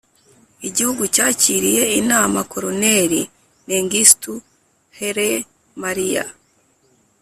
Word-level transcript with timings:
igihugu 0.67 1.03
cyakiriye 1.15 1.83
inama 1.99 2.39
koloneli 2.51 3.21
mengistu 3.67 4.31
hailé 4.97 5.31
mariam, 5.81 6.29